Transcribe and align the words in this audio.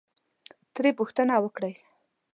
ترې 0.73 0.89
پوښتنه 0.99 1.33
وکړئ، 1.43 1.73